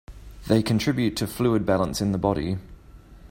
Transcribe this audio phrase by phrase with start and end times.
[0.47, 2.57] They contribute to fluid balance in the body.